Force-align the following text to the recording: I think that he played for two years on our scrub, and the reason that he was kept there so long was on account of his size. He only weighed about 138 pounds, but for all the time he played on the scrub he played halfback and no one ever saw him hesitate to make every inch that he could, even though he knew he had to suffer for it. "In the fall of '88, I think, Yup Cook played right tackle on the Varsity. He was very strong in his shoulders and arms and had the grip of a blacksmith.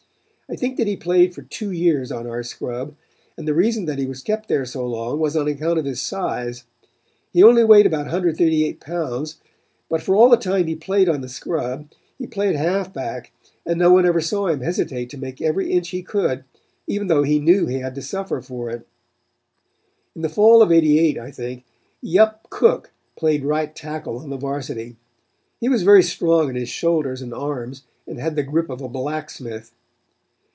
I 0.49 0.57
think 0.57 0.75
that 0.75 0.87
he 0.87 0.97
played 0.97 1.33
for 1.33 1.43
two 1.43 1.71
years 1.71 2.11
on 2.11 2.27
our 2.27 2.43
scrub, 2.43 2.93
and 3.37 3.47
the 3.47 3.53
reason 3.53 3.85
that 3.85 3.97
he 3.97 4.05
was 4.05 4.21
kept 4.21 4.49
there 4.49 4.65
so 4.65 4.85
long 4.85 5.17
was 5.17 5.37
on 5.37 5.47
account 5.47 5.79
of 5.79 5.85
his 5.85 6.01
size. 6.01 6.65
He 7.31 7.41
only 7.41 7.63
weighed 7.63 7.85
about 7.85 8.01
138 8.07 8.81
pounds, 8.81 9.37
but 9.87 10.01
for 10.01 10.13
all 10.13 10.27
the 10.29 10.35
time 10.35 10.67
he 10.67 10.75
played 10.75 11.07
on 11.07 11.21
the 11.21 11.29
scrub 11.29 11.87
he 12.17 12.27
played 12.27 12.57
halfback 12.57 13.31
and 13.65 13.79
no 13.79 13.93
one 13.93 14.05
ever 14.05 14.19
saw 14.19 14.47
him 14.47 14.59
hesitate 14.59 15.09
to 15.11 15.17
make 15.17 15.41
every 15.41 15.71
inch 15.71 15.91
that 15.91 15.95
he 15.99 16.03
could, 16.03 16.43
even 16.85 17.07
though 17.07 17.23
he 17.23 17.39
knew 17.39 17.67
he 17.67 17.79
had 17.79 17.95
to 17.95 18.01
suffer 18.01 18.41
for 18.41 18.69
it. 18.69 18.85
"In 20.17 20.21
the 20.21 20.27
fall 20.27 20.61
of 20.61 20.69
'88, 20.69 21.17
I 21.17 21.31
think, 21.31 21.63
Yup 22.01 22.49
Cook 22.49 22.91
played 23.15 23.45
right 23.45 23.73
tackle 23.73 24.17
on 24.17 24.29
the 24.29 24.35
Varsity. 24.37 24.97
He 25.61 25.69
was 25.69 25.83
very 25.83 26.03
strong 26.03 26.49
in 26.49 26.55
his 26.55 26.67
shoulders 26.67 27.21
and 27.21 27.33
arms 27.33 27.83
and 28.05 28.19
had 28.19 28.35
the 28.35 28.43
grip 28.43 28.69
of 28.69 28.81
a 28.81 28.89
blacksmith. 28.89 29.71